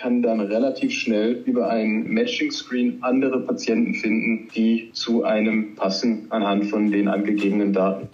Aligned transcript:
kann 0.00 0.22
dann 0.22 0.40
relativ 0.40 0.92
schnell 0.92 1.42
über 1.44 1.68
ein 1.68 2.04
Matching-Screen 2.08 2.98
andere 3.02 3.40
Patienten 3.40 3.94
finden, 3.94 4.48
die 4.54 4.90
zu 4.92 5.24
einem 5.24 5.74
passen 5.74 6.26
anhand 6.30 6.66
von 6.66 6.90
den 6.90 7.08
angegebenen 7.08 7.72
Daten. 7.72 8.08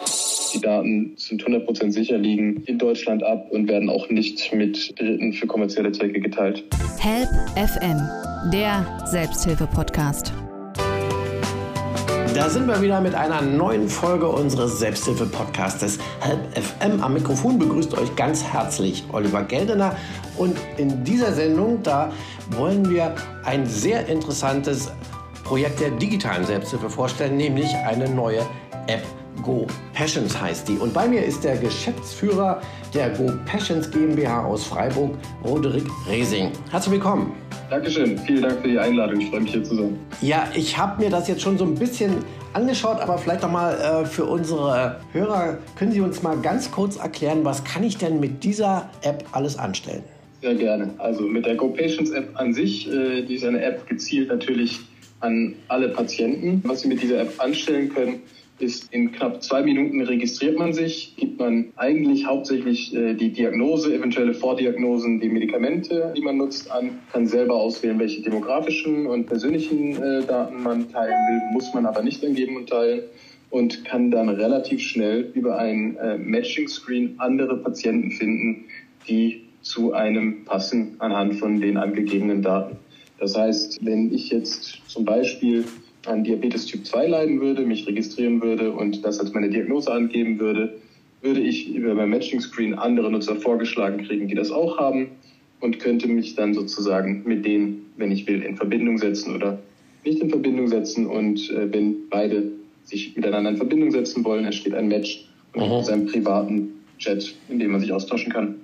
Die 0.52 0.60
Daten 0.60 1.12
sind 1.16 1.44
100% 1.44 1.90
sicher, 1.92 2.18
liegen 2.18 2.62
in 2.66 2.78
Deutschland 2.78 3.22
ab 3.22 3.46
und 3.50 3.68
werden 3.68 3.88
auch 3.88 4.08
nicht 4.10 4.52
mit 4.52 4.98
Dritten 4.98 5.32
für 5.32 5.46
kommerzielle 5.46 5.92
Zwecke 5.92 6.20
geteilt. 6.20 6.64
Help 6.98 7.28
FM, 7.56 8.00
der 8.52 8.84
Selbsthilfe-Podcast. 9.06 10.32
Da 12.36 12.50
sind 12.50 12.68
wir 12.68 12.82
wieder 12.82 13.00
mit 13.00 13.14
einer 13.14 13.40
neuen 13.40 13.88
Folge 13.88 14.28
unseres 14.28 14.78
Selbsthilfe-Podcastes 14.78 15.98
Help 16.20 16.38
FM. 16.54 17.02
Am 17.02 17.14
Mikrofon 17.14 17.58
begrüßt 17.58 17.96
euch 17.96 18.14
ganz 18.14 18.44
herzlich 18.44 19.04
Oliver 19.10 19.42
Geldener. 19.42 19.96
Und 20.36 20.54
in 20.76 21.02
dieser 21.02 21.32
Sendung, 21.32 21.82
da 21.82 22.12
wollen 22.50 22.90
wir 22.90 23.14
ein 23.46 23.64
sehr 23.64 24.06
interessantes 24.08 24.92
Projekt 25.44 25.80
der 25.80 25.92
digitalen 25.92 26.44
Selbsthilfe 26.44 26.90
vorstellen, 26.90 27.38
nämlich 27.38 27.74
eine 27.74 28.06
neue 28.06 28.42
App. 28.86 29.02
Go 29.46 29.64
Passions 29.94 30.38
heißt 30.38 30.68
die. 30.68 30.76
Und 30.76 30.92
bei 30.92 31.06
mir 31.06 31.24
ist 31.24 31.44
der 31.44 31.56
Geschäftsführer 31.56 32.60
der 32.92 33.10
Go 33.10 33.30
Passions 33.46 33.88
GmbH 33.88 34.44
aus 34.44 34.64
Freiburg, 34.64 35.12
Roderick 35.44 35.86
Resing. 36.10 36.50
Herzlich 36.72 36.94
willkommen. 36.94 37.32
Dankeschön. 37.70 38.18
Vielen 38.18 38.42
Dank 38.42 38.60
für 38.60 38.68
die 38.68 38.78
Einladung. 38.78 39.20
Ich 39.20 39.30
freue 39.30 39.42
mich 39.42 39.52
hier 39.52 39.62
zu 39.62 39.76
sein. 39.76 39.98
Ja, 40.20 40.48
ich 40.54 40.76
habe 40.76 41.00
mir 41.00 41.10
das 41.10 41.28
jetzt 41.28 41.42
schon 41.42 41.56
so 41.56 41.64
ein 41.64 41.76
bisschen 41.76 42.24
angeschaut, 42.54 43.00
aber 43.00 43.18
vielleicht 43.18 43.42
noch 43.42 43.52
mal 43.52 43.74
äh, 43.74 44.04
für 44.04 44.24
unsere 44.24 45.00
Hörer, 45.12 45.58
können 45.78 45.92
Sie 45.92 46.00
uns 46.00 46.24
mal 46.24 46.36
ganz 46.38 46.72
kurz 46.72 46.96
erklären, 46.96 47.44
was 47.44 47.62
kann 47.62 47.84
ich 47.84 47.98
denn 47.98 48.18
mit 48.18 48.42
dieser 48.42 48.90
App 49.02 49.24
alles 49.30 49.56
anstellen? 49.56 50.02
Sehr 50.42 50.56
gerne. 50.56 50.90
Also 50.98 51.22
mit 51.22 51.46
der 51.46 51.54
GoPatients 51.54 52.10
App 52.10 52.30
an 52.34 52.52
sich, 52.52 52.90
äh, 52.90 53.22
die 53.22 53.36
ist 53.36 53.44
eine 53.44 53.62
App 53.62 53.86
gezielt 53.86 54.28
natürlich 54.28 54.80
an 55.20 55.54
alle 55.68 55.90
Patienten. 55.90 56.62
Was 56.64 56.80
Sie 56.80 56.88
mit 56.88 57.00
dieser 57.00 57.20
App 57.20 57.32
anstellen 57.38 57.94
können, 57.94 58.22
ist 58.58 58.92
in 58.92 59.12
knapp 59.12 59.42
zwei 59.42 59.62
Minuten 59.62 60.00
registriert 60.00 60.58
man 60.58 60.72
sich, 60.72 61.14
gibt 61.16 61.38
man 61.38 61.66
eigentlich 61.76 62.26
hauptsächlich 62.26 62.94
äh, 62.94 63.14
die 63.14 63.32
Diagnose, 63.32 63.94
eventuelle 63.94 64.34
Vordiagnosen, 64.34 65.20
die 65.20 65.28
Medikamente, 65.28 66.12
die 66.16 66.22
man 66.22 66.38
nutzt, 66.38 66.70
an, 66.70 66.98
kann 67.12 67.26
selber 67.26 67.54
auswählen, 67.54 67.98
welche 67.98 68.22
demografischen 68.22 69.06
und 69.06 69.26
persönlichen 69.26 70.02
äh, 70.02 70.24
Daten 70.24 70.62
man 70.62 70.90
teilen 70.90 71.14
will, 71.28 71.52
muss 71.52 71.72
man 71.74 71.86
aber 71.86 72.02
nicht 72.02 72.24
angeben 72.24 72.56
und 72.56 72.68
teilen 72.68 73.02
und 73.50 73.84
kann 73.84 74.10
dann 74.10 74.28
relativ 74.28 74.80
schnell 74.80 75.30
über 75.34 75.58
ein 75.58 75.96
äh, 75.96 76.18
Matching-Screen 76.18 77.14
andere 77.18 77.58
Patienten 77.58 78.10
finden, 78.10 78.64
die 79.08 79.42
zu 79.62 79.92
einem 79.92 80.44
passen 80.44 80.96
anhand 80.98 81.34
von 81.34 81.60
den 81.60 81.76
angegebenen 81.76 82.42
Daten. 82.42 82.76
Das 83.18 83.36
heißt, 83.36 83.84
wenn 83.84 84.12
ich 84.12 84.30
jetzt 84.30 84.82
zum 84.86 85.04
Beispiel 85.04 85.64
an 86.06 86.24
Diabetes 86.24 86.66
Typ 86.66 86.86
2 86.86 87.06
leiden 87.06 87.40
würde, 87.40 87.62
mich 87.62 87.86
registrieren 87.86 88.40
würde 88.42 88.72
und 88.72 89.04
das 89.04 89.20
als 89.20 89.32
meine 89.32 89.48
Diagnose 89.48 89.92
angeben 89.92 90.38
würde, 90.38 90.76
würde 91.22 91.40
ich 91.40 91.74
über 91.74 91.94
mein 91.94 92.10
Matching 92.10 92.40
Screen 92.40 92.74
andere 92.74 93.10
Nutzer 93.10 93.36
vorgeschlagen 93.36 94.04
kriegen, 94.04 94.28
die 94.28 94.34
das 94.34 94.50
auch 94.50 94.78
haben 94.78 95.08
und 95.60 95.78
könnte 95.78 96.08
mich 96.08 96.34
dann 96.34 96.54
sozusagen 96.54 97.22
mit 97.24 97.44
denen, 97.44 97.86
wenn 97.96 98.12
ich 98.12 98.26
will, 98.26 98.42
in 98.42 98.56
Verbindung 98.56 98.98
setzen 98.98 99.34
oder 99.34 99.58
nicht 100.04 100.20
in 100.20 100.30
Verbindung 100.30 100.68
setzen. 100.68 101.06
Und 101.06 101.50
äh, 101.50 101.72
wenn 101.72 102.08
beide 102.10 102.52
sich 102.84 103.16
miteinander 103.16 103.50
in 103.50 103.56
Verbindung 103.56 103.90
setzen 103.90 104.24
wollen, 104.24 104.44
entsteht 104.44 104.74
ein 104.74 104.88
Match 104.88 105.26
und 105.54 105.68
mhm. 105.68 105.92
einem 105.92 106.06
privaten 106.06 106.72
Chat, 106.98 107.34
in 107.48 107.58
dem 107.58 107.72
man 107.72 107.80
sich 107.80 107.92
austauschen 107.92 108.32
kann. 108.32 108.56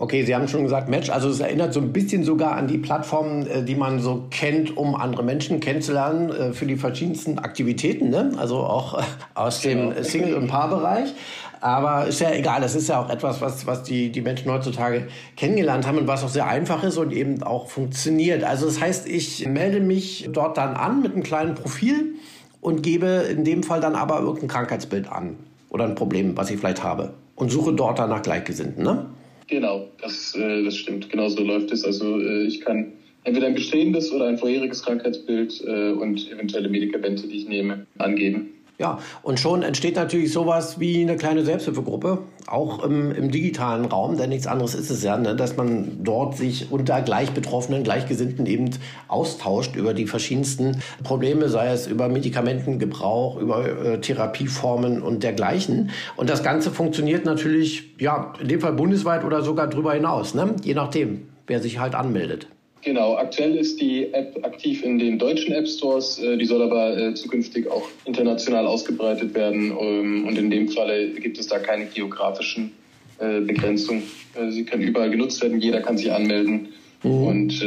Okay, 0.00 0.22
Sie 0.22 0.32
haben 0.32 0.46
schon 0.46 0.62
gesagt 0.62 0.88
Match, 0.88 1.10
also 1.10 1.28
es 1.28 1.40
erinnert 1.40 1.74
so 1.74 1.80
ein 1.80 1.92
bisschen 1.92 2.22
sogar 2.22 2.52
an 2.52 2.68
die 2.68 2.78
Plattformen, 2.78 3.48
äh, 3.48 3.64
die 3.64 3.74
man 3.74 3.98
so 3.98 4.26
kennt, 4.30 4.76
um 4.76 4.94
andere 4.94 5.24
Menschen 5.24 5.58
kennenzulernen 5.58 6.30
äh, 6.30 6.52
für 6.52 6.66
die 6.66 6.76
verschiedensten 6.76 7.40
Aktivitäten, 7.40 8.08
ne? 8.08 8.30
also 8.36 8.58
auch 8.58 8.96
äh, 8.96 9.02
aus 9.34 9.60
dem 9.62 9.90
genau. 9.90 10.02
Single- 10.04 10.34
und 10.34 10.46
Paarbereich. 10.46 11.12
Aber 11.60 12.06
ist 12.06 12.20
ja 12.20 12.30
egal, 12.30 12.60
das 12.60 12.76
ist 12.76 12.88
ja 12.88 13.02
auch 13.02 13.10
etwas, 13.10 13.40
was, 13.40 13.66
was 13.66 13.82
die, 13.82 14.12
die 14.12 14.20
Menschen 14.20 14.52
heutzutage 14.52 15.08
kennengelernt 15.36 15.84
haben 15.84 15.98
und 15.98 16.06
was 16.06 16.22
auch 16.22 16.28
sehr 16.28 16.46
einfach 16.46 16.84
ist 16.84 16.96
und 16.96 17.12
eben 17.12 17.42
auch 17.42 17.66
funktioniert. 17.66 18.44
Also 18.44 18.66
das 18.66 18.80
heißt, 18.80 19.08
ich 19.08 19.48
melde 19.48 19.80
mich 19.80 20.30
dort 20.32 20.58
dann 20.58 20.76
an 20.76 21.02
mit 21.02 21.14
einem 21.14 21.24
kleinen 21.24 21.56
Profil 21.56 22.14
und 22.60 22.84
gebe 22.84 23.26
in 23.28 23.42
dem 23.42 23.64
Fall 23.64 23.80
dann 23.80 23.96
aber 23.96 24.20
irgendein 24.20 24.46
Krankheitsbild 24.46 25.10
an 25.10 25.38
oder 25.70 25.86
ein 25.86 25.96
Problem, 25.96 26.36
was 26.36 26.50
ich 26.50 26.58
vielleicht 26.60 26.84
habe 26.84 27.14
und 27.34 27.50
suche 27.50 27.72
dort 27.72 27.98
dann 27.98 28.10
nach 28.10 28.22
Gleichgesinnten, 28.22 28.84
ne? 28.84 29.06
Genau, 29.48 29.88
das, 30.00 30.34
äh, 30.34 30.62
das 30.62 30.76
stimmt. 30.76 31.08
Genau 31.08 31.28
so 31.28 31.42
läuft 31.42 31.72
es. 31.72 31.84
Also 31.84 32.20
äh, 32.20 32.46
ich 32.46 32.60
kann 32.60 32.92
entweder 33.24 33.46
ein 33.46 33.54
bestehendes 33.54 34.12
oder 34.12 34.26
ein 34.26 34.38
vorheriges 34.38 34.82
Krankheitsbild 34.82 35.62
äh, 35.66 35.90
und 35.90 36.30
eventuelle 36.30 36.68
Medikamente, 36.68 37.26
die 37.26 37.38
ich 37.38 37.48
nehme, 37.48 37.86
angeben. 37.98 38.57
Ja, 38.78 39.00
und 39.22 39.40
schon 39.40 39.64
entsteht 39.64 39.96
natürlich 39.96 40.32
sowas 40.32 40.78
wie 40.78 41.02
eine 41.02 41.16
kleine 41.16 41.44
Selbsthilfegruppe, 41.44 42.18
auch 42.46 42.84
im, 42.84 43.10
im 43.10 43.32
digitalen 43.32 43.84
Raum, 43.84 44.16
denn 44.16 44.28
nichts 44.28 44.46
anderes 44.46 44.76
ist 44.76 44.88
es 44.88 45.02
ja, 45.02 45.16
ne, 45.16 45.34
dass 45.34 45.56
man 45.56 46.04
dort 46.04 46.36
sich 46.36 46.70
unter 46.70 47.02
Gleichbetroffenen, 47.02 47.82
Gleichgesinnten 47.82 48.46
eben 48.46 48.70
austauscht 49.08 49.74
über 49.74 49.94
die 49.94 50.06
verschiedensten 50.06 50.80
Probleme, 51.02 51.48
sei 51.48 51.72
es 51.72 51.88
über 51.88 52.08
Medikamentengebrauch, 52.08 53.40
über 53.40 53.66
äh, 53.66 54.00
Therapieformen 54.00 55.02
und 55.02 55.24
dergleichen. 55.24 55.90
Und 56.14 56.30
das 56.30 56.44
Ganze 56.44 56.70
funktioniert 56.70 57.24
natürlich, 57.24 57.96
ja, 57.98 58.32
in 58.40 58.46
dem 58.46 58.60
Fall 58.60 58.74
bundesweit 58.74 59.24
oder 59.24 59.42
sogar 59.42 59.66
darüber 59.66 59.94
hinaus, 59.94 60.34
ne? 60.34 60.54
je 60.62 60.74
nachdem, 60.74 61.26
wer 61.48 61.60
sich 61.60 61.80
halt 61.80 61.96
anmeldet. 61.96 62.46
Genau, 62.82 63.16
aktuell 63.16 63.56
ist 63.56 63.80
die 63.80 64.12
App 64.14 64.38
aktiv 64.44 64.84
in 64.84 64.98
den 64.98 65.18
deutschen 65.18 65.52
App 65.52 65.66
Stores. 65.66 66.18
Äh, 66.18 66.36
die 66.36 66.44
soll 66.44 66.62
aber 66.62 66.96
äh, 66.96 67.14
zukünftig 67.14 67.68
auch 67.70 67.88
international 68.04 68.66
ausgebreitet 68.66 69.34
werden. 69.34 69.76
Ähm, 69.78 70.26
und 70.26 70.38
in 70.38 70.50
dem 70.50 70.68
Falle 70.68 71.10
gibt 71.10 71.38
es 71.38 71.48
da 71.48 71.58
keine 71.58 71.86
geografischen 71.86 72.72
äh, 73.18 73.40
Begrenzungen. 73.40 74.02
Sie 74.50 74.64
kann 74.64 74.80
überall 74.80 75.10
genutzt 75.10 75.42
werden, 75.42 75.58
jeder 75.60 75.80
kann 75.80 75.98
sich 75.98 76.12
anmelden 76.12 76.68
mhm. 77.02 77.10
und 77.10 77.64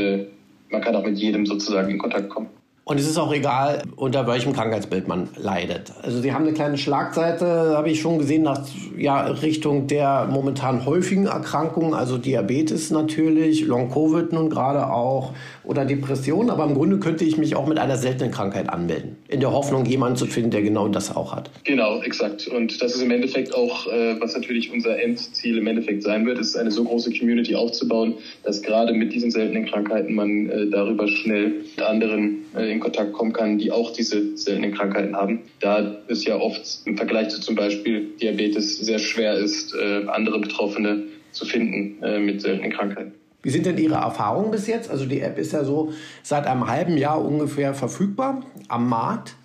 man 0.70 0.82
kann 0.82 0.96
auch 0.96 1.04
mit 1.04 1.18
jedem 1.18 1.46
sozusagen 1.46 1.92
in 1.92 1.98
Kontakt 1.98 2.30
kommen. 2.30 2.48
Und 2.92 3.00
es 3.00 3.08
ist 3.08 3.18
auch 3.18 3.32
egal, 3.32 3.84
unter 3.96 4.28
welchem 4.28 4.52
Krankheitsbild 4.52 5.08
man 5.08 5.30
leidet. 5.38 5.94
Also 6.04 6.20
sie 6.20 6.34
haben 6.34 6.44
eine 6.44 6.54
kleine 6.54 6.78
Schlagseite, 6.78 7.74
habe 7.78 7.90
ich 7.90 8.02
schon 8.02 8.20
gesehen, 8.20 8.44
nach 8.44 8.60
ja, 8.98 9.22
Richtung 9.28 9.88
der 9.88 10.28
momentan 10.30 10.86
häufigen 10.86 11.26
Erkrankungen, 11.26 11.94
also 11.94 12.18
Diabetes 12.18 12.92
natürlich, 12.92 13.66
Long-Covid 13.66 14.34
nun 14.34 14.50
gerade 14.50 14.92
auch 14.92 15.32
oder 15.72 15.86
Depression. 15.86 16.50
Aber 16.50 16.66
im 16.66 16.76
Grunde 16.76 17.00
könnte 17.00 17.26
ich 17.26 17.38
mich 17.38 17.56
auch 17.56 17.66
mit 17.66 17.80
einer 17.80 17.96
seltenen 17.96 18.32
Krankheit 18.32 18.70
anmelden, 18.70 19.16
in 19.30 19.40
der 19.40 19.52
Hoffnung, 19.52 19.86
jemanden 19.86 20.18
zu 20.18 20.28
finden, 20.28 20.52
der 20.52 20.62
genau 20.62 20.88
das 20.90 21.16
auch 21.16 21.34
hat. 21.34 21.50
Genau, 21.64 22.02
exakt. 22.04 22.48
Und 22.48 22.82
das 22.82 22.94
ist 22.94 23.02
im 23.02 23.10
Endeffekt 23.10 23.56
auch, 23.56 23.88
äh, 23.88 24.20
was 24.20 24.36
natürlich 24.36 24.72
unser 24.72 25.02
Endziel 25.02 25.58
im 25.58 25.68
Endeffekt 25.68 26.04
sein 26.04 26.26
wird, 26.26 26.38
ist 26.38 26.56
eine 26.58 26.72
so 26.72 26.84
große 26.84 27.12
Community 27.18 27.56
aufzubauen, 27.56 28.16
dass 28.44 28.62
gerade 28.62 28.94
mit 28.94 29.14
diesen 29.14 29.32
seltenen 29.32 29.66
Krankheiten 29.66 30.14
man 30.14 30.50
äh, 30.50 30.68
darüber 30.68 31.08
schnell 31.08 31.64
mit 31.76 31.82
anderen 31.82 32.46
äh, 32.56 32.70
in 32.70 32.82
Kontakt 32.82 33.14
kommen 33.14 33.32
kann, 33.32 33.58
die 33.58 33.72
auch 33.72 33.94
diese 33.94 34.36
seltenen 34.36 34.74
Krankheiten 34.74 35.16
haben. 35.16 35.40
Da 35.62 35.98
es 36.10 36.26
ja 36.26 36.36
oft 36.38 36.82
im 36.86 36.98
Vergleich 36.98 37.30
zu 37.30 37.40
zum 37.40 37.56
Beispiel 37.56 38.10
Diabetes 38.22 38.78
sehr 38.80 39.00
schwer 39.00 39.36
ist, 39.36 39.74
andere 40.08 40.40
Betroffene 40.40 41.04
zu 41.32 41.46
finden 41.46 41.98
mit 42.26 42.42
seltenen 42.42 42.72
Krankheiten. 42.72 43.14
Wie 43.44 43.50
sind 43.50 43.66
denn 43.66 43.78
Ihre 43.78 43.96
Erfahrungen 43.96 44.52
bis 44.52 44.68
jetzt? 44.68 44.90
Also 44.90 45.06
die 45.06 45.22
App 45.22 45.38
ist 45.38 45.54
ja 45.54 45.64
so 45.64 45.92
seit 46.24 46.46
einem 46.46 46.68
halben 46.68 46.98
Jahr 46.98 47.24
ungefähr 47.24 47.74
verfügbar 47.74 48.42
am 48.68 48.88
Markt. 48.88 49.36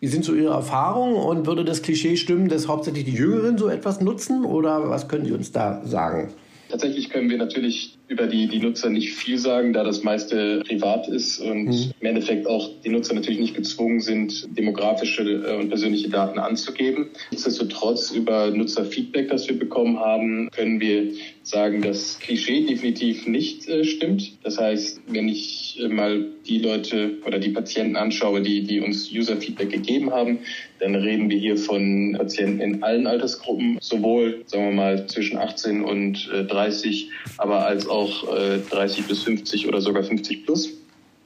Wie 0.00 0.08
sind 0.08 0.24
so 0.24 0.34
Ihre 0.34 0.52
Erfahrungen 0.52 1.16
und 1.16 1.46
würde 1.46 1.64
das 1.64 1.82
Klischee 1.82 2.16
stimmen, 2.16 2.48
dass 2.48 2.68
hauptsächlich 2.68 3.04
die 3.04 3.14
Jüngeren 3.14 3.58
so 3.58 3.68
etwas 3.68 4.00
nutzen 4.00 4.44
oder 4.44 4.88
was 4.88 5.08
können 5.08 5.24
Sie 5.24 5.32
uns 5.32 5.52
da 5.52 5.82
sagen? 5.84 6.32
Tatsächlich 6.74 7.08
können 7.08 7.30
wir 7.30 7.38
natürlich 7.38 7.96
über 8.08 8.26
die, 8.26 8.48
die 8.48 8.58
Nutzer 8.58 8.90
nicht 8.90 9.12
viel 9.14 9.38
sagen, 9.38 9.72
da 9.72 9.84
das 9.84 10.02
meiste 10.02 10.60
privat 10.66 11.06
ist 11.06 11.38
und 11.38 11.66
mhm. 11.66 11.92
im 12.00 12.06
Endeffekt 12.08 12.48
auch 12.48 12.68
die 12.84 12.88
Nutzer 12.88 13.14
natürlich 13.14 13.38
nicht 13.38 13.54
gezwungen 13.54 14.00
sind, 14.00 14.48
demografische 14.58 15.22
äh, 15.22 15.56
und 15.56 15.68
persönliche 15.68 16.08
Daten 16.08 16.40
anzugeben. 16.40 17.10
Nichtsdestotrotz 17.30 18.10
über 18.10 18.50
Nutzerfeedback, 18.50 19.28
das 19.28 19.48
wir 19.48 19.56
bekommen 19.56 20.00
haben, 20.00 20.50
können 20.50 20.80
wir 20.80 21.12
sagen, 21.44 21.80
dass 21.80 22.18
Klischee 22.18 22.66
definitiv 22.66 23.28
nicht 23.28 23.68
äh, 23.68 23.84
stimmt. 23.84 24.32
Das 24.42 24.58
heißt, 24.58 25.00
wenn 25.06 25.28
ich 25.28 25.63
äh, 25.78 25.88
mal 25.88 26.24
die 26.46 26.58
Leute 26.58 27.12
oder 27.26 27.38
die 27.38 27.50
Patienten 27.50 27.96
anschaue, 27.96 28.42
die, 28.42 28.62
die 28.64 28.80
uns 28.80 29.10
User-Feedback 29.12 29.70
gegeben 29.70 30.10
haben, 30.10 30.38
dann 30.80 30.94
reden 30.94 31.30
wir 31.30 31.38
hier 31.38 31.56
von 31.56 32.14
Patienten 32.16 32.60
in 32.60 32.82
allen 32.82 33.06
Altersgruppen, 33.06 33.78
sowohl, 33.80 34.42
sagen 34.46 34.64
wir 34.64 34.72
mal, 34.72 35.06
zwischen 35.06 35.38
18 35.38 35.82
und 35.82 36.30
äh, 36.32 36.44
30, 36.44 37.10
aber 37.38 37.66
als 37.66 37.88
auch 37.88 38.36
äh, 38.36 38.58
30 38.70 39.06
bis 39.06 39.22
50 39.22 39.68
oder 39.68 39.80
sogar 39.80 40.02
50 40.02 40.44
plus. 40.44 40.70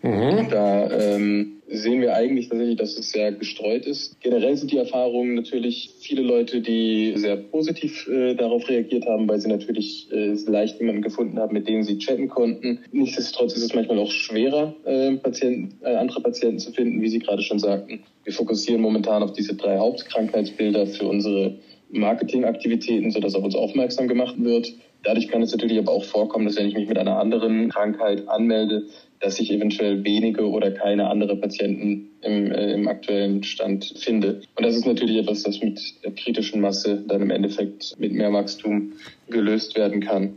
Mhm. 0.02 0.48
Da 0.50 0.90
ähm, 0.90 1.57
sehen 1.70 2.00
wir 2.00 2.14
eigentlich 2.14 2.48
tatsächlich, 2.48 2.76
dass 2.76 2.96
es 2.98 3.10
sehr 3.10 3.32
gestreut 3.32 3.86
ist. 3.86 4.20
Generell 4.20 4.56
sind 4.56 4.72
die 4.72 4.78
Erfahrungen 4.78 5.34
natürlich 5.34 5.90
viele 6.00 6.22
Leute, 6.22 6.60
die 6.60 7.12
sehr 7.16 7.36
positiv 7.36 8.08
äh, 8.08 8.34
darauf 8.34 8.68
reagiert 8.68 9.06
haben, 9.06 9.28
weil 9.28 9.40
sie 9.40 9.48
natürlich 9.48 10.08
äh, 10.10 10.34
leicht 10.46 10.80
jemanden 10.80 11.02
gefunden 11.02 11.38
haben, 11.38 11.52
mit 11.52 11.68
dem 11.68 11.82
sie 11.82 11.98
chatten 11.98 12.28
konnten. 12.28 12.80
Nichtsdestotrotz 12.92 13.54
ist 13.54 13.64
es 13.64 13.74
manchmal 13.74 13.98
auch 13.98 14.10
schwerer, 14.10 14.74
äh, 14.84 15.12
Patienten, 15.16 15.78
äh, 15.84 15.94
andere 15.94 16.22
Patienten 16.22 16.58
zu 16.58 16.72
finden, 16.72 17.02
wie 17.02 17.08
Sie 17.08 17.18
gerade 17.18 17.42
schon 17.42 17.58
sagten. 17.58 18.00
Wir 18.24 18.32
fokussieren 18.32 18.80
momentan 18.80 19.22
auf 19.22 19.32
diese 19.32 19.54
drei 19.54 19.78
Hauptkrankheitsbilder 19.78 20.86
für 20.86 21.06
unsere 21.06 21.58
Marketingaktivitäten, 21.90 23.10
sodass 23.10 23.34
auf 23.34 23.44
uns 23.44 23.54
aufmerksam 23.54 24.08
gemacht 24.08 24.36
wird. 24.38 24.72
Dadurch 25.04 25.28
kann 25.28 25.42
es 25.42 25.52
natürlich 25.52 25.78
aber 25.78 25.92
auch 25.92 26.04
vorkommen, 26.04 26.44
dass 26.44 26.56
wenn 26.56 26.66
ich 26.66 26.74
mich 26.74 26.88
mit 26.88 26.98
einer 26.98 27.18
anderen 27.18 27.68
Krankheit 27.70 28.28
anmelde, 28.28 28.86
dass 29.20 29.38
ich 29.40 29.50
eventuell 29.52 30.04
wenige 30.04 30.48
oder 30.48 30.70
keine 30.70 31.08
andere 31.08 31.36
Patienten 31.36 32.10
im, 32.22 32.52
äh, 32.52 32.74
im 32.74 32.88
aktuellen 32.88 33.42
Stand 33.42 33.94
finde. 33.98 34.42
Und 34.56 34.64
das 34.64 34.76
ist 34.76 34.86
natürlich 34.86 35.16
etwas, 35.16 35.42
das 35.42 35.60
mit 35.60 35.80
der 36.04 36.12
kritischen 36.12 36.60
Masse 36.60 37.02
dann 37.06 37.22
im 37.22 37.30
Endeffekt 37.30 37.94
mit 37.98 38.12
mehr 38.12 38.32
Wachstum 38.32 38.92
gelöst 39.28 39.76
werden 39.76 40.00
kann. 40.00 40.36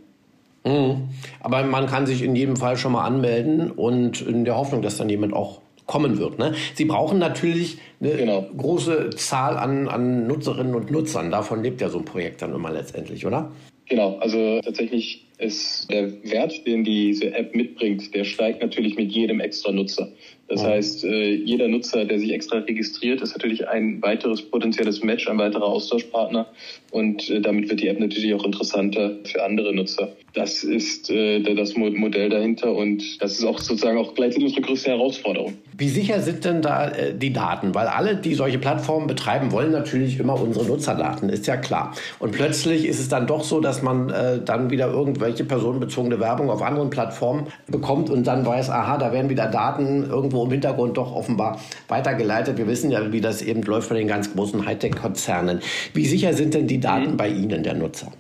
Mhm. 0.64 1.10
Aber 1.40 1.64
man 1.64 1.88
kann 1.88 2.06
sich 2.06 2.22
in 2.22 2.36
jedem 2.36 2.56
Fall 2.56 2.78
schon 2.78 2.92
mal 2.92 3.06
anmelden 3.06 3.72
und 3.72 4.22
in 4.22 4.46
der 4.46 4.58
Hoffnung, 4.58 4.82
dass 4.82 4.98
dann 4.98 5.10
jemand 5.10 5.34
auch 5.34 5.62
kommen 5.88 6.18
wird. 6.20 6.40
Ne? 6.40 6.54
Sie 6.76 6.86
brauchen 6.86 7.20
natürlich 7.20 7.78
eine 8.00 8.16
genau. 8.16 8.48
große 8.56 9.10
Zahl 9.12 9.58
an, 9.58 9.88
an 9.88 10.28
Nutzerinnen 10.28 10.74
und 10.76 10.92
Nutzern. 10.92 11.32
Davon 11.32 11.64
lebt 11.64 11.82
ja 11.82 11.90
so 11.90 12.00
ein 12.00 12.06
Projekt 12.06 12.42
dann 12.42 12.54
immer 12.54 12.72
letztendlich, 12.72 13.26
oder? 13.26 13.52
Genau, 13.88 14.18
also 14.20 14.62
tatsächlich 14.62 15.26
ist 15.38 15.92
der 15.92 16.12
Wert, 16.24 16.66
den 16.66 16.84
diese 16.84 17.34
App 17.34 17.56
mitbringt, 17.56 18.14
der 18.14 18.24
steigt 18.24 18.62
natürlich 18.62 18.96
mit 18.96 19.12
jedem 19.12 19.40
extra 19.40 19.72
Nutzer. 19.72 20.10
Das 20.48 20.64
heißt, 20.64 21.06
äh, 21.06 21.34
jeder 21.34 21.68
Nutzer, 21.68 22.06
der 22.06 22.20
sich 22.20 22.32
extra 22.32 22.60
registriert, 22.60 23.22
ist 23.22 23.34
natürlich 23.34 23.68
ein 23.68 24.02
weiteres 24.02 24.42
potenzielles 24.42 25.02
Match, 25.02 25.28
ein 25.28 25.38
weiterer 25.38 25.66
Austauschpartner. 25.66 26.48
Und 26.92 27.30
äh, 27.30 27.42
damit 27.42 27.70
wird 27.70 27.82
die 27.82 27.88
App 27.88 28.00
natürlich 28.00 28.34
auch 28.34 28.44
interessanter 28.44 29.16
für 29.24 29.44
andere 29.44 29.74
Nutzer. 29.74 30.10
Das 30.34 30.64
ist 30.64 31.10
äh, 31.10 31.42
das 31.56 31.76
Modell 31.76 32.30
dahinter 32.30 32.74
und 32.74 33.22
das 33.22 33.40
ist 33.40 33.46
auch 33.46 33.60
sozusagen 33.60 33.98
auch 33.98 34.14
gleichzeitig 34.14 34.46
unsere 34.46 34.62
größte 34.62 34.92
Herausforderung. 34.92 35.54
Wie 35.78 35.90
sicher 35.90 36.22
sind 36.22 36.46
denn 36.46 36.62
da 36.62 36.92
die 37.14 37.34
Daten? 37.34 37.74
Weil 37.74 37.88
alle, 37.88 38.16
die 38.16 38.36
solche 38.36 38.60
Plattformen 38.60 39.08
betreiben, 39.08 39.52
wollen 39.52 39.72
natürlich 39.72 40.20
immer 40.20 40.40
unsere 40.40 40.66
Nutzerdaten, 40.66 41.30
ist 41.30 41.48
ja 41.48 41.58
klar. 41.58 41.96
Und 42.20 42.34
plötzlich 42.34 42.86
ist 42.86 43.00
es 43.00 43.10
dann 43.10 43.26
doch 43.26 43.44
so, 43.44 43.62
dass 43.62 43.82
man 43.82 44.10
dann 44.46 44.70
wieder 44.70 44.92
irgendwelche 44.92 45.44
personenbezogene 45.44 46.20
Werbung 46.20 46.52
auf 46.52 46.62
anderen 46.62 46.92
Plattformen 46.92 47.48
bekommt 47.68 48.12
und 48.12 48.28
dann 48.28 48.46
weiß, 48.46 48.70
aha, 48.70 48.98
da 48.98 49.12
werden 49.12 49.30
wieder 49.30 49.48
Daten 49.48 50.04
irgendwo 50.04 50.46
im 50.46 50.52
Hintergrund 50.52 50.98
doch 50.98 51.16
offenbar 51.16 51.60
weitergeleitet. 51.88 52.58
Wir 52.58 52.68
wissen 52.68 52.92
ja, 52.92 53.12
wie 53.12 53.22
das 53.22 53.42
eben 53.42 53.64
läuft 53.64 53.90
bei 53.90 53.96
den 53.96 54.08
ganz 54.08 54.32
großen 54.34 54.66
Hightech-Konzernen. 54.66 55.62
Wie 55.94 56.06
sicher 56.06 56.34
sind 56.34 56.54
denn 56.54 56.68
die 56.68 56.80
Daten 56.82 57.12
mhm. 57.12 57.18
bei 57.18 57.30
Ihnen, 57.30 57.64
der 57.64 57.76
Nutzer? 57.76 58.12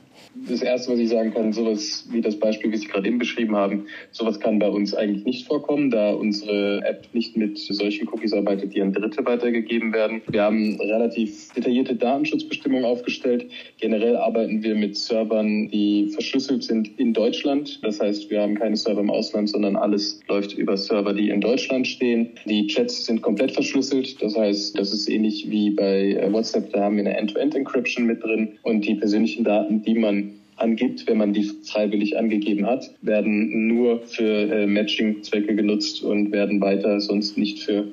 Das 0.48 0.62
Erste, 0.62 0.92
was 0.92 1.00
ich 1.00 1.10
sagen 1.10 1.34
kann, 1.34 1.54
sowas 1.54 2.08
wie 2.10 2.22
das 2.22 2.38
Beispiel, 2.38 2.72
wie 2.72 2.78
Sie 2.78 2.88
gerade 2.88 3.08
eben 3.08 3.18
beschrieben 3.20 3.56
haben, 3.56 3.86
sowas 4.12 4.40
kann 4.40 4.60
bei 4.60 4.70
uns 4.70 4.94
eigentlich 4.94 5.26
nicht 5.26 5.48
vorkommen, 5.48 5.92
da 5.92 6.12
unsere 6.12 6.84
App 6.86 7.08
nicht 7.14 7.38
mit 7.38 7.58
solchen 7.58 8.08
Cookies 8.08 8.34
arbeitet, 8.34 8.74
die 8.74 8.82
an 8.82 8.94
Dritte 8.94 9.26
weitergegeben 9.26 9.94
werden. 9.94 10.22
Wir 10.28 10.44
haben 10.44 10.80
relativ 10.80 11.54
detaillierte 11.54 11.96
Datenschutzbestimmungen 11.96 12.86
aufgestellt. 12.86 13.46
Generell 13.80 14.16
arbeiten 14.16 14.64
wir 14.64 14.76
mit 14.76 14.98
Servern, 14.98 15.70
die 15.70 16.10
verschlüsselt 16.10 16.64
sind 16.64 17.00
in 17.00 17.14
Deutschland. 17.14 17.80
Das 17.84 18.00
heißt, 18.00 18.30
wir 18.30 18.42
haben 18.42 18.56
keine 18.56 18.76
Server 18.76 19.02
im 19.02 19.10
Ausland, 19.10 19.50
sondern 19.50 19.76
alles 19.76 20.20
läuft 20.28 20.54
über 20.54 20.78
Server, 20.78 21.14
die 21.14 21.30
in 21.30 21.42
Deutschland 21.42 21.88
stehen. 21.88 22.30
Die 22.46 22.68
Chats 22.68 23.06
sind 23.06 23.22
komplett 23.22 23.52
verschlüsselt. 23.52 24.22
Das 24.22 24.38
heißt, 24.38 24.78
das 24.78 24.94
ist 24.94 25.10
ähnlich 25.10 25.50
wie 25.50 25.72
bei 25.72 26.28
WhatsApp. 26.32 26.72
Da 26.74 26.82
haben 26.82 26.98
wir 26.98 27.06
eine 27.06 27.18
End-to-End-Encryption 27.18 28.06
mit 28.06 28.24
drin 28.24 28.58
und 28.64 28.86
die 28.86 28.96
persönlichen 28.96 29.44
Daten, 29.44 29.84
die 29.84 29.96
man 29.96 30.41
angibt, 30.62 31.08
wenn 31.08 31.18
man 31.18 31.34
die 31.34 31.44
freiwillig 31.44 32.18
angegeben 32.18 32.66
hat, 32.66 32.92
werden 33.02 33.68
nur 33.68 34.02
für 34.02 34.52
äh, 34.52 34.68
Matching-Zwecke 34.68 35.56
genutzt 35.56 36.04
und 36.04 36.32
werden 36.32 36.62
weiter 36.62 37.00
sonst 37.00 37.38
nicht 37.38 37.60
für 37.60 37.88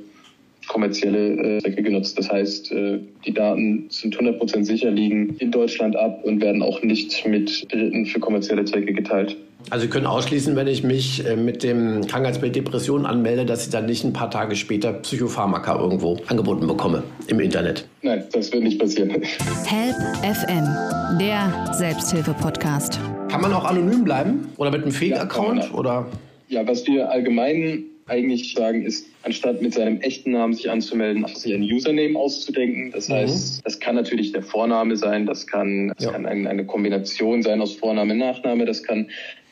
kommerzielle 0.69 1.57
äh, 1.57 1.59
Zwecke 1.61 1.83
genutzt. 1.83 2.19
Das 2.19 2.31
heißt, 2.31 2.73
äh, 2.73 2.99
die 3.27 3.33
Daten 3.33 3.87
sind 3.91 4.17
100% 4.17 4.65
sicher, 4.65 4.91
liegen 4.91 5.37
in 5.39 5.51
Deutschland 5.51 5.97
ab 5.97 6.23
und 6.25 6.41
werden 6.41 6.63
auch 6.63 6.83
nicht 6.83 7.27
mit 7.27 7.73
Dritten 7.73 8.07
für 8.07 8.21
kommerzielle 8.21 8.65
Zwecke 8.65 8.93
geteilt. 8.93 9.37
Also 9.71 9.85
Sie 9.85 9.91
können 9.91 10.07
ausschließen, 10.07 10.57
wenn 10.57 10.67
ich 10.67 10.83
mich 10.85 11.27
äh, 11.27 11.37
mit 11.37 11.63
dem 11.63 12.07
Krankheitsbild 12.07 12.57
Depression 12.57 13.05
anmelde, 13.05 13.45
dass 13.45 13.65
ich 13.65 13.71
dann 13.71 13.87
nicht 13.87 14.05
ein 14.05 14.13
paar 14.13 14.31
Tage 14.31 14.57
später 14.57 14.93
Psychopharmaka 14.93 15.79
irgendwo 15.79 16.17
angeboten 16.29 16.67
bekomme 16.67 17.03
im 17.27 17.41
Internet. 17.41 17.87
Nein, 18.03 18.25
das 18.33 18.53
wird 18.53 18.63
nicht 18.63 18.79
passieren. 18.79 19.11
Help 19.11 19.97
FM, 20.23 21.19
der 21.19 21.75
Selbsthilfe-Podcast. 21.75 22.99
Kann 23.29 23.41
man 23.41 23.53
auch 23.53 23.65
anonym 23.65 24.05
bleiben 24.05 24.49
oder 24.57 24.71
mit 24.71 24.83
einem 24.83 24.93
Fake-Account? 24.93 25.71
Ja, 25.85 26.07
ja, 26.49 26.67
was 26.67 26.87
wir 26.87 27.11
allgemein 27.11 27.85
eigentlich 28.09 28.55
sagen, 28.55 28.85
ist, 28.85 29.07
anstatt 29.23 29.61
mit 29.61 29.75
seinem 29.75 30.01
echten 30.01 30.33
Namen 30.33 30.55
sich 30.55 30.71
anzumelden, 30.71 31.27
sich 31.27 31.53
ein 31.53 31.63
Username 31.63 32.19
auszudenken. 32.19 32.91
Das 32.91 33.09
mhm. 33.09 33.15
heißt, 33.15 33.61
das 33.65 33.79
kann 33.81 33.95
natürlich 33.95 34.33
der 34.33 34.43
Vorname 34.43 34.97
sein, 34.97 35.27
das 35.27 35.47
kann, 35.47 35.93
das 35.97 36.07
ja. 36.07 36.13
kann 36.13 36.27
ein, 36.27 36.47
eine 36.47 36.65
Kombination 36.65 37.43
sein 37.43 37.61
aus 37.61 37.75
Vorname, 37.75 38.15
Nachname, 38.15 38.65
das 38.65 38.83
kann 38.83 39.09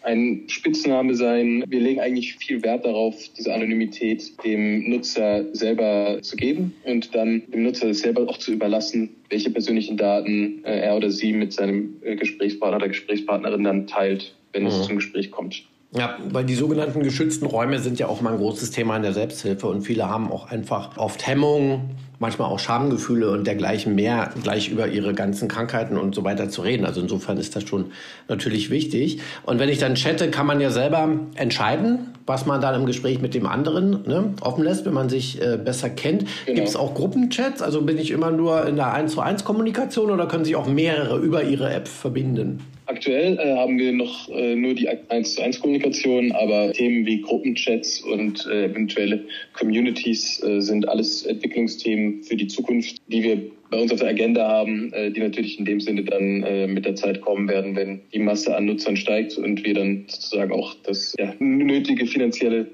ein 0.07 0.45
Spitzname 0.47 1.15
sein. 1.17 1.65
Wir 1.67 1.81
legen 1.81 2.01
eigentlich 2.01 2.37
viel 2.37 2.63
Wert 2.63 2.87
darauf, 2.87 3.17
diese 3.37 3.53
Anonymität 3.53 4.33
dem 4.45 4.89
Nutzer 4.89 5.45
selber 5.53 6.19
zu 6.23 6.37
geben 6.37 6.73
und 6.85 7.13
dann 7.15 7.43
dem 7.53 7.65
Nutzer 7.65 7.93
selber 7.93 8.29
auch 8.29 8.39
zu 8.39 8.53
überlassen, 8.53 9.11
welche 9.31 9.51
persönlichen 9.51 9.97
Daten 9.97 10.65
äh, 10.65 10.79
er 10.79 10.97
oder 10.97 11.11
sie 11.11 11.33
mit 11.33 11.53
seinem 11.53 11.97
äh, 12.03 12.15
Gesprächspartner 12.15 12.77
oder 12.77 12.89
Gesprächspartnerin 12.89 13.65
dann 13.65 13.87
teilt, 13.89 14.35
wenn 14.53 14.63
mhm. 14.63 14.69
es 14.69 14.87
zum 14.87 14.97
Gespräch 14.97 15.33
kommt. 15.33 15.65
Ja, 15.93 16.19
weil 16.31 16.45
die 16.45 16.55
sogenannten 16.55 17.03
geschützten 17.03 17.47
Räume 17.47 17.79
sind 17.79 17.99
ja 17.99 18.09
auch 18.09 18.21
mal 18.21 18.33
ein 18.33 18.39
großes 18.39 18.71
Thema 18.71 18.97
in 18.97 19.03
der 19.03 19.13
Selbsthilfe 19.13 19.67
und 19.69 19.83
viele 19.83 20.09
haben 20.09 20.31
auch 20.31 20.51
einfach 20.51 20.97
oft 20.97 21.27
Hemmungen, 21.27 21.97
manchmal 22.19 22.49
auch 22.49 22.59
Schamgefühle 22.59 23.31
und 23.31 23.47
dergleichen 23.47 23.95
mehr, 23.95 24.31
gleich 24.43 24.69
über 24.69 24.89
ihre 24.89 25.15
ganzen 25.15 25.49
Krankheiten 25.49 25.97
und 25.97 26.15
so 26.15 26.25
weiter 26.25 26.49
zu 26.49 26.63
reden. 26.63 26.87
Also 26.87 27.01
insofern 27.01 27.37
ist 27.37 27.55
das 27.57 27.65
schon 27.65 27.93
natürlich 28.29 28.71
wichtig. 28.71 29.21
Und 29.45 29.59
wenn 29.59 29.69
ich 29.69 29.79
dann 29.79 29.95
chatte, 29.95 30.31
kann 30.31 30.47
man 30.47 30.61
ja 30.61 30.71
selber 30.71 31.09
entscheiden, 31.35 32.15
was 32.27 32.47
man 32.47 32.61
dann 32.61 32.75
im 32.75 32.87
Gespräch 32.87 33.21
mit 33.21 33.35
dem 33.35 33.47
anderen 33.47 34.03
ne, 34.07 34.35
offen 34.41 34.65
lässt, 34.65 34.87
wenn 34.87 34.95
man 34.95 35.09
sich 35.09 35.41
äh, 35.41 35.57
besser 35.57 35.91
kennt. 35.91 36.27
Genau. 36.47 36.57
Gibt 36.57 36.69
es 36.69 36.77
auch 36.77 36.95
Gruppenchats? 36.95 37.63
Also 37.63 37.83
bin 37.83 37.99
ich 37.99 38.11
immer 38.11 38.31
nur 38.31 38.67
in 38.67 38.77
der 38.77 38.93
1 38.93 39.13
zu 39.13 39.21
1 39.21 39.45
Kommunikation 39.45 40.11
oder 40.11 40.27
können 40.27 40.45
sich 40.45 40.57
auch 40.57 40.67
mehrere 40.67 41.19
über 41.19 41.43
ihre 41.43 41.73
App 41.73 41.87
verbinden? 41.87 42.61
Aktuell 42.97 43.39
äh, 43.39 43.55
haben 43.55 43.79
wir 43.79 43.93
noch 43.93 44.27
äh, 44.31 44.57
nur 44.57 44.73
die 44.73 44.89
1 44.89 45.35
zu 45.35 45.43
1 45.43 45.61
Kommunikation, 45.61 46.33
aber 46.33 46.73
Themen 46.73 47.05
wie 47.05 47.21
Gruppenchats 47.21 48.01
und 48.01 48.47
äh, 48.47 48.65
eventuelle 48.65 49.27
Communities 49.53 50.43
äh, 50.43 50.63
sind 50.63 50.89
alles 50.89 51.27
Entwicklungsthemen 51.27 52.23
für 52.23 52.37
die 52.37 52.47
Zukunft, 52.47 52.97
die 53.09 53.23
wir 53.23 53.51
bei 53.71 53.79
uns 53.83 53.93
auf 53.93 54.01
der 54.01 54.09
Agenda 54.09 54.49
haben, 54.49 54.95
äh, 54.95 55.11
die 55.11 55.21
natürlich 55.21 55.59
in 55.59 55.67
dem 55.67 55.79
Sinne 55.79 56.05
dann 56.05 56.43
äh, 56.43 56.67
mit 56.67 56.87
der 56.87 56.95
Zeit 56.95 57.21
kommen 57.21 57.51
werden, 57.51 57.77
wenn 57.77 58.01
die 58.15 58.19
Masse 58.19 58.57
an 58.57 58.65
Nutzern 58.65 58.97
steigt 58.97 59.37
und 59.37 59.63
wir 59.63 59.75
dann 59.75 60.07
sozusagen 60.09 60.53
auch 60.53 60.75
das 60.83 61.15
ja, 61.19 61.35
nötige 61.39 62.07
finanzielle 62.07 62.67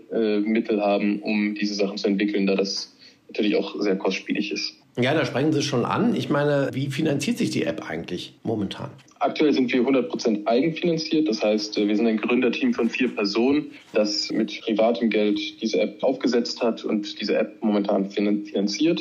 Mittel 0.45 0.81
haben, 0.81 1.19
um 1.23 1.57
diese 1.57 1.75
Sachen 1.75 1.97
zu 1.99 2.07
entwickeln, 2.07 2.47
da 2.47 2.55
das 2.55 2.95
natürlich 3.27 3.57
auch 3.57 3.75
sehr 3.81 3.97
kostspielig 3.97 4.53
ist. 4.53 4.82
Ja, 4.99 5.15
da 5.15 5.25
sprechen 5.25 5.53
Sie 5.53 5.63
schon 5.63 5.87
an. 5.87 6.15
Ich 6.15 6.29
meine, 6.29 6.69
wie 6.73 6.91
finanziert 6.91 7.39
sich 7.39 7.51
die 7.51 7.65
App 7.65 7.89
eigentlich 7.89 8.35
momentan? 8.43 8.91
Aktuell 9.21 9.53
sind 9.53 9.73
wir 9.73 9.81
100% 9.81 10.47
eigenfinanziert. 10.47 11.29
Das 11.29 11.43
heißt, 11.43 11.77
wir 11.77 11.97
sind 11.97 12.07
ein 12.07 12.19
Gründerteam 12.19 12.75
von 12.75 12.91
vier 12.91 13.09
Personen, 13.15 13.71
das 13.95 14.31
mit 14.31 14.61
privatem 14.61 15.09
Geld 15.09 15.39
diese 15.63 15.81
App 15.81 16.03
aufgesetzt 16.03 16.61
hat 16.61 16.85
und 16.85 17.21
diese 17.21 17.37
App 17.39 17.57
momentan 17.63 18.11
finanziert. 18.11 19.01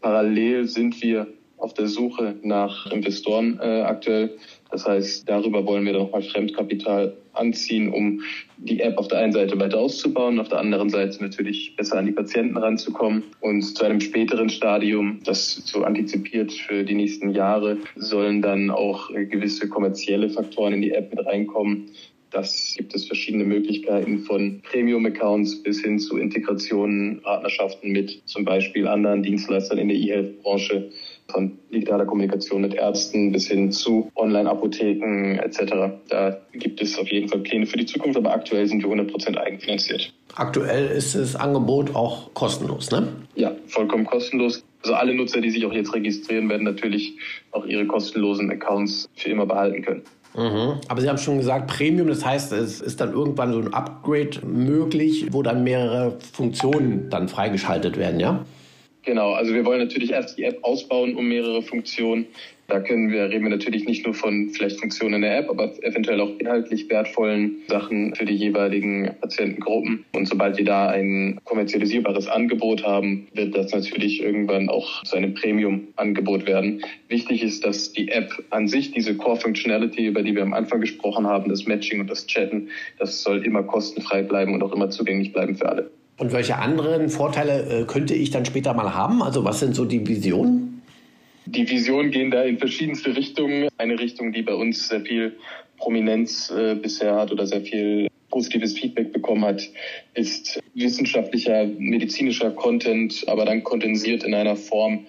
Parallel 0.00 0.68
sind 0.68 1.02
wir 1.02 1.26
auf 1.56 1.74
der 1.74 1.88
Suche 1.88 2.36
nach 2.42 2.86
Investoren 2.92 3.58
äh, 3.60 3.82
aktuell. 3.82 4.36
Das 4.72 4.86
heißt, 4.86 5.28
darüber 5.28 5.66
wollen 5.66 5.84
wir 5.84 5.92
nochmal 5.92 6.22
Fremdkapital 6.22 7.14
anziehen, 7.34 7.92
um 7.92 8.22
die 8.56 8.80
App 8.80 8.96
auf 8.96 9.06
der 9.08 9.18
einen 9.18 9.32
Seite 9.32 9.60
weiter 9.60 9.78
auszubauen, 9.78 10.40
auf 10.40 10.48
der 10.48 10.60
anderen 10.60 10.88
Seite 10.88 11.22
natürlich 11.22 11.76
besser 11.76 11.98
an 11.98 12.06
die 12.06 12.12
Patienten 12.12 12.56
ranzukommen. 12.56 13.22
Und 13.40 13.62
zu 13.62 13.84
einem 13.84 14.00
späteren 14.00 14.48
Stadium, 14.48 15.20
das 15.24 15.62
so 15.66 15.84
antizipiert 15.84 16.52
für 16.52 16.84
die 16.84 16.94
nächsten 16.94 17.30
Jahre, 17.30 17.76
sollen 17.96 18.40
dann 18.40 18.70
auch 18.70 19.10
gewisse 19.12 19.68
kommerzielle 19.68 20.30
Faktoren 20.30 20.72
in 20.72 20.82
die 20.82 20.92
App 20.92 21.14
mit 21.14 21.24
reinkommen. 21.26 21.90
Das 22.30 22.74
gibt 22.78 22.94
es 22.94 23.04
verschiedene 23.04 23.44
Möglichkeiten 23.44 24.20
von 24.20 24.62
Premium-Accounts 24.62 25.62
bis 25.62 25.82
hin 25.82 25.98
zu 25.98 26.16
Integrationen, 26.16 27.20
Partnerschaften 27.20 27.90
mit 27.92 28.22
zum 28.24 28.46
Beispiel 28.46 28.88
anderen 28.88 29.22
Dienstleistern 29.22 29.76
in 29.76 29.88
der 29.88 29.98
E-Health-Branche 29.98 30.90
von 31.28 31.58
digitaler 31.72 32.04
Kommunikation 32.04 32.60
mit 32.62 32.74
Ärzten 32.74 33.32
bis 33.32 33.48
hin 33.48 33.72
zu 33.72 34.10
Online-Apotheken 34.16 35.38
etc. 35.38 35.94
Da 36.08 36.38
gibt 36.52 36.82
es 36.82 36.98
auf 36.98 37.08
jeden 37.10 37.28
Fall 37.28 37.40
Pläne 37.40 37.66
für 37.66 37.78
die 37.78 37.86
Zukunft, 37.86 38.16
aber 38.16 38.32
aktuell 38.32 38.66
sind 38.66 38.82
wir 38.82 38.90
100% 38.90 39.36
eigenfinanziert. 39.36 40.12
Aktuell 40.34 40.86
ist 40.86 41.14
das 41.14 41.36
Angebot 41.36 41.94
auch 41.94 42.32
kostenlos, 42.34 42.90
ne? 42.90 43.08
Ja, 43.34 43.52
vollkommen 43.66 44.04
kostenlos. 44.04 44.64
Also 44.82 44.94
alle 44.94 45.14
Nutzer, 45.14 45.40
die 45.40 45.50
sich 45.50 45.64
auch 45.64 45.72
jetzt 45.72 45.94
registrieren, 45.94 46.48
werden 46.48 46.64
natürlich 46.64 47.14
auch 47.52 47.64
ihre 47.66 47.86
kostenlosen 47.86 48.50
Accounts 48.50 49.08
für 49.14 49.30
immer 49.30 49.46
behalten 49.46 49.82
können. 49.82 50.02
Mhm. 50.34 50.80
Aber 50.88 51.00
Sie 51.00 51.08
haben 51.08 51.18
schon 51.18 51.36
gesagt, 51.36 51.68
Premium, 51.68 52.08
das 52.08 52.24
heißt, 52.24 52.52
es 52.52 52.80
ist 52.80 53.00
dann 53.00 53.12
irgendwann 53.12 53.52
so 53.52 53.58
ein 53.60 53.74
Upgrade 53.74 54.44
möglich, 54.46 55.26
wo 55.30 55.42
dann 55.42 55.62
mehrere 55.62 56.18
Funktionen 56.32 57.10
dann 57.10 57.28
freigeschaltet 57.28 57.98
werden, 57.98 58.18
ja? 58.18 58.44
Genau, 59.04 59.32
also 59.32 59.52
wir 59.52 59.64
wollen 59.64 59.80
natürlich 59.80 60.12
erst 60.12 60.38
die 60.38 60.44
App 60.44 60.58
ausbauen 60.62 61.16
um 61.16 61.26
mehrere 61.26 61.62
Funktionen. 61.62 62.26
Da 62.68 62.78
können 62.80 63.10
wir, 63.10 63.28
reden 63.28 63.42
wir 63.42 63.50
natürlich 63.50 63.84
nicht 63.84 64.06
nur 64.06 64.14
von 64.14 64.50
vielleicht 64.50 64.78
Funktionen 64.78 65.16
in 65.16 65.22
der 65.22 65.38
App, 65.38 65.50
aber 65.50 65.72
eventuell 65.82 66.20
auch 66.20 66.30
inhaltlich 66.38 66.88
wertvollen 66.88 67.56
Sachen 67.68 68.14
für 68.14 68.24
die 68.24 68.34
jeweiligen 68.34 69.10
Patientengruppen. 69.20 70.04
Und 70.14 70.26
sobald 70.26 70.56
wir 70.56 70.64
da 70.64 70.88
ein 70.88 71.38
kommerzialisierbares 71.44 72.28
Angebot 72.28 72.84
haben, 72.84 73.26
wird 73.34 73.56
das 73.56 73.72
natürlich 73.72 74.22
irgendwann 74.22 74.68
auch 74.68 75.02
zu 75.02 75.16
einem 75.16 75.34
Premium-Angebot 75.34 76.46
werden. 76.46 76.82
Wichtig 77.08 77.42
ist, 77.42 77.66
dass 77.66 77.92
die 77.92 78.08
App 78.08 78.32
an 78.50 78.68
sich, 78.68 78.92
diese 78.92 79.16
Core-Functionality, 79.16 80.06
über 80.06 80.22
die 80.22 80.34
wir 80.34 80.42
am 80.42 80.54
Anfang 80.54 80.80
gesprochen 80.80 81.26
haben, 81.26 81.50
das 81.50 81.66
Matching 81.66 82.00
und 82.00 82.08
das 82.08 82.26
Chatten, 82.26 82.68
das 82.98 83.22
soll 83.22 83.44
immer 83.44 83.64
kostenfrei 83.64 84.22
bleiben 84.22 84.54
und 84.54 84.62
auch 84.62 84.72
immer 84.72 84.88
zugänglich 84.88 85.32
bleiben 85.32 85.56
für 85.56 85.68
alle. 85.68 85.90
Und 86.22 86.32
welche 86.32 86.56
anderen 86.56 87.08
Vorteile 87.08 87.80
äh, 87.80 87.84
könnte 87.84 88.14
ich 88.14 88.30
dann 88.30 88.44
später 88.44 88.74
mal 88.74 88.94
haben? 88.94 89.24
Also 89.24 89.44
was 89.44 89.58
sind 89.58 89.74
so 89.74 89.84
die 89.84 90.06
Visionen? 90.06 90.80
Die 91.46 91.68
Visionen 91.68 92.12
gehen 92.12 92.30
da 92.30 92.44
in 92.44 92.58
verschiedenste 92.58 93.16
Richtungen. 93.16 93.68
Eine 93.76 93.98
Richtung, 93.98 94.30
die 94.30 94.42
bei 94.42 94.54
uns 94.54 94.86
sehr 94.86 95.00
viel 95.00 95.36
Prominenz 95.78 96.48
äh, 96.56 96.76
bisher 96.76 97.16
hat 97.16 97.32
oder 97.32 97.44
sehr 97.44 97.62
viel 97.62 98.06
positives 98.30 98.78
Feedback 98.78 99.12
bekommen 99.12 99.44
hat, 99.44 99.68
ist 100.14 100.60
wissenschaftlicher, 100.74 101.66
medizinischer 101.76 102.52
Content, 102.52 103.24
aber 103.26 103.44
dann 103.44 103.64
kondensiert 103.64 104.22
in 104.22 104.32
einer 104.32 104.54
Form, 104.54 105.00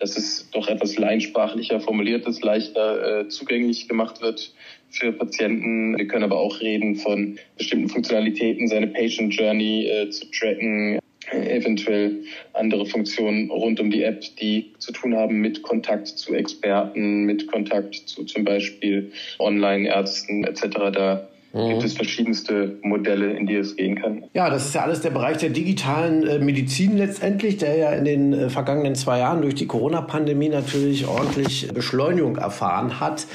dass 0.00 0.16
es 0.16 0.48
doch 0.50 0.66
etwas 0.68 0.96
leinsprachlicher 0.98 1.80
formuliert 1.80 2.26
ist, 2.26 2.42
leichter 2.42 3.20
äh, 3.20 3.28
zugänglich 3.28 3.86
gemacht 3.86 4.20
wird 4.20 4.52
für 4.88 5.12
Patienten. 5.12 5.96
Wir 5.96 6.08
können 6.08 6.24
aber 6.24 6.38
auch 6.38 6.60
reden 6.60 6.96
von 6.96 7.38
bestimmten 7.56 7.88
Funktionalitäten, 7.88 8.66
seine 8.66 8.88
Patient 8.88 9.32
Journey 9.34 9.86
äh, 9.86 10.10
zu 10.10 10.26
tracken, 10.30 10.98
äh, 11.30 11.56
eventuell 11.56 12.24
andere 12.54 12.86
Funktionen 12.86 13.50
rund 13.50 13.78
um 13.78 13.90
die 13.90 14.02
App, 14.02 14.24
die 14.40 14.72
zu 14.78 14.92
tun 14.92 15.14
haben 15.14 15.40
mit 15.40 15.62
Kontakt 15.62 16.08
zu 16.08 16.34
Experten, 16.34 17.24
mit 17.24 17.46
Kontakt 17.46 17.94
zu 17.94 18.24
zum 18.24 18.44
Beispiel 18.44 19.12
Online-Ärzten 19.38 20.44
etc. 20.44 20.62
Da 20.92 21.28
Mhm. 21.52 21.68
gibt 21.70 21.84
es 21.84 21.94
verschiedenste 21.94 22.78
Modelle, 22.82 23.32
in 23.32 23.46
die 23.46 23.56
es 23.56 23.76
gehen 23.76 24.00
kann. 24.00 24.24
Ja, 24.34 24.50
das 24.50 24.66
ist 24.66 24.74
ja 24.74 24.82
alles 24.82 25.00
der 25.00 25.10
Bereich 25.10 25.38
der 25.38 25.50
digitalen 25.50 26.26
äh, 26.26 26.38
Medizin 26.38 26.96
letztendlich, 26.96 27.56
der 27.56 27.76
ja 27.76 27.90
in 27.90 28.04
den 28.04 28.32
äh, 28.32 28.50
vergangenen 28.50 28.94
zwei 28.94 29.18
Jahren 29.18 29.42
durch 29.42 29.54
die 29.54 29.66
Corona-Pandemie 29.66 30.48
natürlich 30.48 31.06
ordentlich 31.06 31.68
Beschleunigung 31.74 32.36
erfahren 32.36 33.00
hat. 33.00 33.26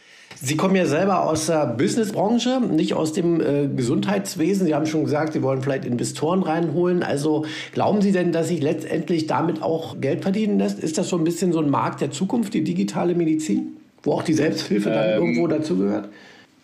Sie 0.42 0.58
kommen 0.58 0.76
ja 0.76 0.86
selber 0.86 1.28
aus 1.28 1.48
der 1.48 1.66
Businessbranche, 1.66 2.62
nicht 2.62 2.94
aus 2.94 3.14
dem 3.14 3.42
äh, 3.42 3.68
Gesundheitswesen. 3.74 4.68
Sie 4.68 4.76
haben 4.76 4.86
schon 4.86 5.06
gesagt, 5.06 5.34
Sie 5.34 5.42
wollen 5.42 5.62
vielleicht 5.62 5.86
Investoren 5.86 6.44
reinholen. 6.44 7.04
Also 7.04 7.46
glauben 7.74 8.02
Sie 8.02 8.12
denn, 8.12 8.32
dass 8.32 8.50
sich 8.50 8.62
letztendlich 8.62 9.28
damit 9.28 9.62
auch 9.62 10.00
Geld 10.02 10.24
verdienen 10.24 10.60
lässt? 10.60 10.80
Ist 10.80 10.98
das 10.98 11.10
so 11.10 11.18
ein 11.18 11.24
bisschen 11.24 11.52
so 11.54 11.60
ein 11.60 11.70
Markt 11.70 12.02
der 12.02 12.12
Zukunft, 12.12 12.54
die 12.54 12.64
digitale 12.64 13.16
Medizin, 13.16 13.78
wo 14.04 14.14
auch 14.14 14.24
die 14.24 14.34
Selbsthilfe 14.34 14.90
dann 14.90 15.10
ähm, 15.10 15.16
irgendwo 15.22 15.48
dazugehört? 15.48 16.10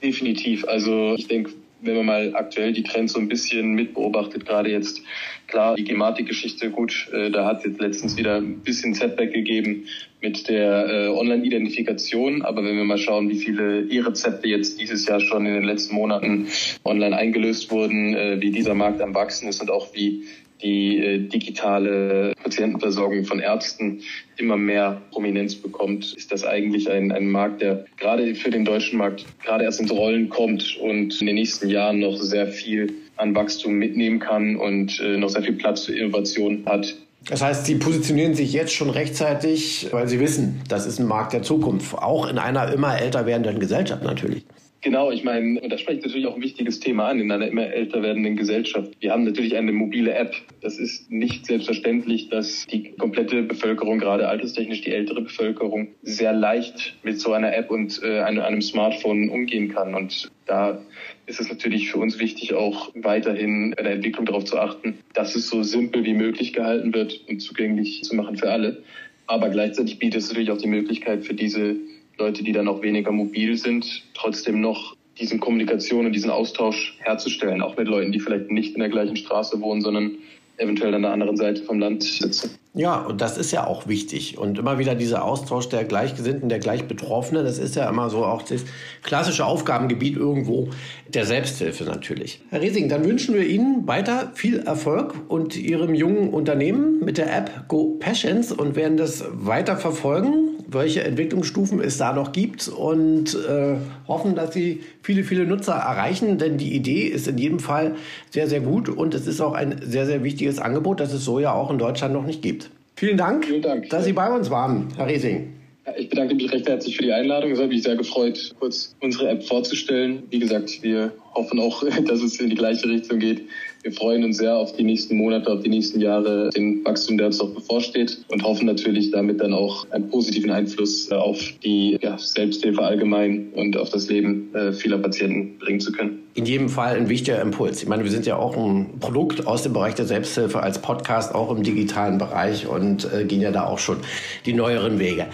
Definitiv. 0.02 0.66
Also 0.68 1.16
ich 1.16 1.28
denke, 1.28 1.52
wenn 1.82 1.96
man 1.96 2.06
mal 2.06 2.36
aktuell 2.36 2.74
die 2.74 2.84
Trends 2.84 3.14
so 3.14 3.20
ein 3.20 3.28
bisschen 3.28 3.74
mit 3.74 3.94
beobachtet, 3.94 4.46
gerade 4.46 4.70
jetzt, 4.70 5.02
klar, 5.48 5.76
die 5.76 5.84
Gematik-Geschichte, 5.84 6.70
gut, 6.70 7.10
äh, 7.12 7.32
da 7.32 7.46
hat 7.46 7.60
es 7.60 7.66
jetzt 7.66 7.82
letztens 7.82 8.18
wieder 8.18 8.36
ein 8.36 8.60
bisschen 8.60 8.94
Setback 8.94 9.34
gegeben 9.34 9.86
mit 10.22 10.48
der 10.48 10.88
äh, 10.88 11.08
Online-Identifikation. 11.10 12.44
Aber 12.44 12.64
wenn 12.64 12.78
wir 12.78 12.84
mal 12.84 12.98
schauen, 12.98 13.30
wie 13.30 13.40
viele 13.40 13.84
E-Rezepte 13.90 14.48
jetzt 14.48 14.80
dieses 14.80 15.08
Jahr 15.08 15.20
schon 15.20 15.46
in 15.46 15.54
den 15.54 15.64
letzten 15.64 15.96
Monaten 15.96 16.48
online 16.84 17.16
eingelöst 17.16 17.72
wurden, 17.72 18.16
äh, 18.16 18.40
wie 18.40 18.52
dieser 18.52 18.76
Markt 18.76 19.02
am 19.02 19.16
Wachsen 19.16 19.50
ist 19.50 19.62
und 19.62 19.72
auch 19.72 19.94
wie 19.94 20.26
die 20.62 21.00
äh, 21.00 21.20
digitale 21.20 22.34
Patientenversorgung 22.44 23.26
von 23.26 23.40
Ärzten 23.40 24.02
immer 24.38 24.58
mehr 24.58 25.02
Prominenz 25.12 25.56
bekommt, 25.56 26.14
ist 26.14 26.32
das 26.32 26.46
eigentlich 26.46 26.90
ein, 26.90 27.12
ein 27.12 27.30
Markt, 27.30 27.62
der 27.62 27.86
gerade 27.98 28.36
für 28.36 28.50
den 28.50 28.66
deutschen 28.66 28.98
Markt 28.98 29.26
gerade 29.44 29.64
erst 29.64 29.80
ins 29.80 29.92
Rollen 29.92 30.30
kommt 30.30 30.78
und 30.78 31.20
in 31.20 31.28
den 31.28 31.36
nächsten 31.36 31.70
Jahren 31.70 32.00
noch 32.00 32.18
sehr 32.18 32.48
viel 32.48 32.94
an 33.18 33.36
Wachstum 33.36 33.74
mitnehmen 33.74 34.20
kann 34.20 34.56
und 34.56 35.00
äh, 35.00 35.18
noch 35.18 35.30
sehr 35.30 35.44
viel 35.44 35.54
Platz 35.54 35.86
für 35.86 35.94
Innovation 35.94 36.64
hat. 36.66 36.96
Das 37.30 37.42
heißt, 37.42 37.66
Sie 37.68 37.76
positionieren 37.76 38.34
sich 38.34 38.52
jetzt 38.52 38.74
schon 38.74 38.90
rechtzeitig, 38.90 39.88
weil 39.92 40.08
Sie 40.08 40.20
wissen, 40.20 40.62
das 40.68 40.88
ist 40.88 41.00
ein 41.00 41.08
Markt 41.08 41.34
der 41.34 41.44
Zukunft, 41.44 41.94
auch 41.96 42.28
in 42.28 42.40
einer 42.40 42.74
immer 42.74 43.00
älter 43.00 43.28
werdenden 43.28 43.60
Gesellschaft 43.60 44.04
natürlich. 44.04 44.44
Genau, 44.84 45.12
ich 45.12 45.24
meine, 45.24 45.62
und 45.62 45.72
da 45.72 45.78
spricht 45.78 46.02
natürlich 46.02 46.26
auch 46.26 46.36
ein 46.36 46.42
wichtiges 46.42 46.80
Thema 46.80 47.10
an 47.10 47.20
in 47.20 47.32
einer 47.32 47.48
immer 47.48 47.68
älter 47.68 48.02
werdenden 48.02 48.36
Gesellschaft. 48.36 48.90
Wir 49.00 49.12
haben 49.12 49.26
natürlich 49.26 49.56
eine 49.56 49.72
mobile 49.72 50.12
App. 50.12 50.34
Das 50.62 50.80
ist 50.80 51.12
nicht 51.12 51.46
selbstverständlich, 51.46 52.30
dass 52.30 52.66
die 52.66 52.92
komplette 52.94 53.44
Bevölkerung, 53.44 54.00
gerade 54.00 54.28
alterstechnisch 54.28 54.82
die 54.82 54.92
ältere 54.92 55.22
Bevölkerung, 55.22 55.90
sehr 56.02 56.34
leicht 56.34 56.96
mit 57.04 57.20
so 57.20 57.32
einer 57.32 57.56
App 57.56 57.70
und 57.70 58.02
äh, 58.04 58.22
einem, 58.22 58.42
einem 58.42 58.62
Smartphone 58.64 59.30
umgehen 59.30 59.72
kann. 59.72 59.94
Und 59.94 60.32
da 60.48 60.82
ist 61.28 61.40
es 61.40 61.48
natürlich 61.48 61.92
für 61.92 62.00
uns 62.00 62.18
wichtig, 62.18 62.56
auch 62.56 62.90
weiterhin 62.96 63.76
bei 63.78 63.84
der 63.84 63.92
Entwicklung 63.92 64.26
darauf 64.26 64.46
zu 64.46 64.58
achten, 64.58 64.98
dass 65.14 65.36
es 65.36 65.48
so 65.48 65.62
simpel 65.62 66.06
wie 66.06 66.16
möglich 66.16 66.54
gehalten 66.54 66.92
wird 66.92 67.22
und 67.30 67.40
zugänglich 67.40 68.02
zu 68.04 68.16
machen 68.16 68.36
für 68.36 68.50
alle. 68.50 68.82
Aber 69.28 69.50
gleichzeitig 69.50 70.00
bietet 70.00 70.22
es 70.22 70.30
natürlich 70.30 70.50
auch 70.50 70.58
die 70.58 70.68
Möglichkeit 70.68 71.24
für 71.24 71.36
diese 71.36 71.76
Leute, 72.22 72.44
die 72.44 72.52
dann 72.52 72.68
auch 72.68 72.82
weniger 72.82 73.12
mobil 73.12 73.58
sind, 73.58 74.04
trotzdem 74.14 74.62
noch 74.62 74.96
diesen 75.20 75.40
Kommunikation 75.40 76.06
und 76.06 76.14
diesen 76.14 76.30
Austausch 76.30 76.98
herzustellen, 77.00 77.62
auch 77.62 77.78
mit 77.78 77.88
Leuten, 77.88 78.12
die 78.12 78.20
vielleicht 78.20 78.52
nicht 78.52 78.74
in 78.76 78.80
der 78.80 78.90
gleichen 78.90 79.16
Straße 79.16 79.60
wohnen, 79.60 79.82
sondern 79.82 80.18
eventuell 80.58 80.94
an 80.94 81.02
der 81.02 81.12
anderen 81.12 81.38
Seite 81.38 81.64
vom 81.64 81.80
Land 81.80 82.04
sitzen. 82.04 82.52
Ja, 82.74 83.02
und 83.02 83.20
das 83.20 83.38
ist 83.38 83.52
ja 83.52 83.68
auch 83.68 83.88
wichtig. 83.88 84.38
Und 84.38 84.58
immer 84.58 84.80
wieder 84.80 84.96
dieser 84.96 85.26
Austausch 85.26 85.68
der 85.68 85.84
Gleichgesinnten, 85.84 86.48
der 86.48 86.60
Gleichbetroffenen, 86.60 87.44
das 87.44 87.58
ist 87.58 87.76
ja 87.76 87.90
immer 87.90 88.10
so 88.10 88.24
auch 88.24 88.44
das 88.44 88.64
klassische 89.04 89.46
Aufgabengebiet 89.46 90.16
irgendwo 90.16 90.70
der 91.10 91.26
Selbsthilfe 91.26 91.84
natürlich. 91.84 92.42
Herr 92.50 92.62
Riesing, 92.62 92.88
dann 92.88 93.04
wünschen 93.04 93.36
wir 93.36 93.46
Ihnen 93.46 93.88
weiter 93.88 94.32
viel 94.36 94.60
Erfolg 94.60 95.16
und 95.28 95.58
Ihrem 95.58 95.94
jungen 95.94 96.30
Unternehmen 96.30 97.04
mit 97.04 97.18
der 97.18 97.36
App 97.36 97.68
Go 97.68 97.98
Passions 98.00 98.54
und 98.54 98.78
werden 98.78 98.96
das 98.96 99.26
weiter 99.32 99.76
verfolgen, 99.76 100.51
welche 100.74 101.04
Entwicklungsstufen 101.04 101.82
es 101.82 101.98
da 101.98 102.14
noch 102.14 102.32
gibt 102.32 102.68
und 102.68 103.36
äh, 103.36 103.76
hoffen, 104.08 104.36
dass 104.36 104.54
Sie 104.54 104.82
viele, 105.04 105.24
viele 105.24 105.46
Nutzer 105.46 105.74
erreichen, 105.74 106.38
denn 106.38 106.58
die 106.58 106.74
Idee 106.74 107.08
ist 107.08 107.28
in 107.28 107.38
jedem 107.38 107.60
Fall 107.60 107.96
sehr, 108.30 108.48
sehr 108.48 108.62
gut 108.62 108.90
und 108.90 109.14
es 109.14 109.28
ist 109.28 109.42
auch 109.42 109.54
ein 109.54 109.82
sehr, 109.84 110.06
sehr 110.06 110.24
wichtiges 110.24 110.60
Angebot, 110.60 111.00
das 111.00 111.14
es 111.14 111.26
so 111.26 111.40
ja 111.40 111.54
auch 111.54 111.72
in 111.72 111.78
Deutschland 111.78 112.14
noch 112.14 112.26
nicht 112.26 112.42
gibt. 112.42 112.70
Vielen 112.96 113.18
Dank, 113.18 113.46
Vielen 113.46 113.62
Dank, 113.62 113.90
dass 113.90 114.06
Sie 114.06 114.14
bei 114.14 114.32
uns 114.32 114.50
waren, 114.50 114.88
Herr 114.96 115.08
Riesing. 115.08 115.54
Ich 115.98 116.10
bedanke 116.10 116.36
mich 116.36 116.52
recht 116.52 116.68
herzlich 116.68 116.96
für 116.96 117.04
die 117.04 117.12
Einladung. 117.12 117.52
Es 117.52 117.60
hat 117.60 117.70
mich 117.70 117.84
sehr 117.84 117.96
gefreut, 117.96 118.54
kurz 118.60 118.96
unsere 119.02 119.30
App 119.30 119.44
vorzustellen. 119.44 120.24
Wie 120.30 120.40
gesagt, 120.40 120.82
wir 120.84 121.12
hoffen 121.34 121.60
auch, 121.60 121.84
dass 122.08 122.22
es 122.22 122.40
in 122.40 122.50
die 122.50 122.56
gleiche 122.56 122.88
Richtung 122.88 123.20
geht. 123.20 123.42
Wir 123.84 123.92
freuen 123.92 124.24
uns 124.24 124.38
sehr 124.38 124.56
auf 124.56 124.74
die 124.74 124.84
nächsten 124.84 125.18
Monate, 125.18 125.52
auf 125.52 125.64
die 125.64 125.70
nächsten 125.70 126.00
Jahre, 126.00 126.52
den 126.52 126.86
Wachstum, 126.86 127.18
der 127.18 127.28
uns 127.28 127.40
noch 127.40 127.50
bevorsteht 127.50 128.24
und 128.28 128.44
hoffen 128.44 128.68
natürlich 128.68 129.10
damit 129.10 129.42
dann 129.42 129.54
auch 129.54 129.90
einen 129.90 130.08
positiven 130.08 130.52
Einfluss 130.52 131.10
äh, 131.10 131.16
auf 131.16 131.40
die 131.64 131.98
ja, 132.00 132.16
Selbsthilfe 132.16 132.84
allgemein 132.84 133.48
und 133.56 133.76
auf 133.78 133.90
das 133.90 134.08
Leben 134.08 134.54
äh, 134.54 134.72
vieler 134.72 135.00
Patienten 135.00 135.58
bringen 135.58 135.80
zu 135.80 135.92
können. 135.92 136.20
In 136.36 136.46
jedem 136.46 136.70
Fall 136.70 136.96
ein 136.96 137.10
wichtiger 137.10 137.42
Impuls. 137.42 137.82
Ich 137.82 137.90
meine, 137.90 138.04
wir 138.04 138.12
sind 138.12 138.28
ja 138.28 138.36
auch 138.36 138.56
ein 138.56 139.00
Produkt 139.00 139.48
aus 139.48 139.64
dem 139.64 139.74
Bereich 139.74 139.96
der 139.96 140.06
Selbsthilfe 140.06 140.62
als 140.62 140.80
Podcast, 140.80 141.34
auch 141.34 141.50
im 141.50 141.64
digitalen 141.64 142.20
Bereich 142.20 142.68
und 142.68 143.12
äh, 143.12 143.26
gehen 143.26 143.42
ja 143.42 143.52
da 143.52 143.66
auch 143.66 143.80
schon 143.80 143.98
die 144.46 144.54
neueren 144.54 145.00
Wege. 145.00 145.26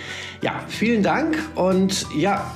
Ja, 0.41 0.63
vielen 0.69 1.03
Dank 1.03 1.37
und 1.55 2.05
ja, 2.17 2.49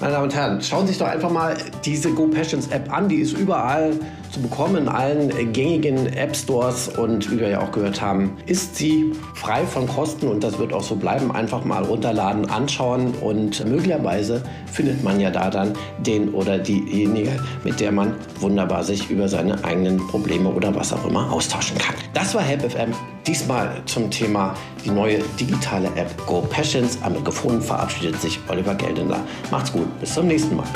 meine 0.00 0.14
Damen 0.14 0.24
und 0.24 0.34
Herren, 0.34 0.60
schauen 0.60 0.86
Sie 0.86 0.94
sich 0.94 0.98
doch 0.98 1.06
einfach 1.06 1.30
mal 1.30 1.56
diese 1.84 2.10
Go 2.10 2.26
Passions 2.26 2.66
App 2.72 2.92
an. 2.92 3.08
Die 3.08 3.20
ist 3.20 3.38
überall 3.38 3.92
zu 4.32 4.40
bekommen 4.40 4.76
in 4.76 4.88
allen 4.88 5.52
gängigen 5.52 6.06
App 6.14 6.34
Stores 6.34 6.88
und 6.88 7.30
wie 7.30 7.38
wir 7.38 7.48
ja 7.48 7.60
auch 7.60 7.70
gehört 7.70 8.00
haben, 8.00 8.36
ist 8.46 8.76
sie 8.76 9.12
frei 9.34 9.64
von 9.66 9.86
Kosten 9.86 10.28
und 10.28 10.42
das 10.42 10.58
wird 10.58 10.72
auch 10.72 10.82
so 10.82 10.96
bleiben. 10.96 11.30
Einfach 11.30 11.64
mal 11.64 11.84
runterladen, 11.84 12.48
anschauen 12.48 13.14
und 13.20 13.64
möglicherweise 13.66 14.42
findet 14.72 15.04
man 15.04 15.20
ja 15.20 15.30
da 15.30 15.50
dann 15.50 15.74
den 15.98 16.30
oder 16.30 16.58
diejenige, 16.58 17.38
mit 17.62 17.78
der 17.78 17.92
man 17.92 18.14
wunderbar 18.40 18.82
sich 18.82 19.10
über 19.10 19.28
seine 19.28 19.62
eigenen 19.64 19.98
Probleme 20.08 20.48
oder 20.48 20.74
was 20.74 20.92
auch 20.92 21.06
immer 21.06 21.30
austauschen 21.30 21.76
kann. 21.78 21.94
Das 22.14 22.34
war 22.34 22.42
HelpFM 22.42 22.92
Diesmal 23.26 23.82
zum 23.86 24.10
Thema 24.10 24.54
die 24.84 24.90
neue 24.90 25.20
digitale 25.38 25.86
App 25.94 26.10
Go 26.26 26.40
Passions. 26.40 26.98
Am 27.02 27.12
Mikrofon 27.12 27.62
verabschiedet 27.62 28.20
sich 28.20 28.40
Oliver 28.48 28.74
Geldener. 28.74 29.20
Macht's 29.50 29.72
gut, 29.72 29.86
bis 30.00 30.14
zum 30.14 30.26
nächsten 30.26 30.56
Mal. 30.56 30.66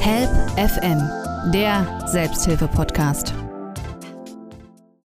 Help 0.00 0.30
FM, 0.58 1.00
der 1.46 1.86
Selbsthilfe-Podcast. 2.06 3.34